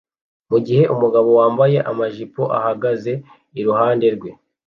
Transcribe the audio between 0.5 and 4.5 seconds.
gihe umugabo wambaye amajipo ahagaze iruhande rwe